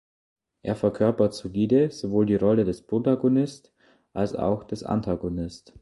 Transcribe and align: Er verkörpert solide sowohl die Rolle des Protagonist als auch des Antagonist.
Er 0.63 0.75
verkörpert 0.75 1.35
solide 1.35 1.91
sowohl 1.91 2.25
die 2.25 2.33
Rolle 2.35 2.65
des 2.65 2.81
Protagonist 2.81 3.71
als 4.13 4.33
auch 4.33 4.63
des 4.63 4.81
Antagonist. 4.83 5.75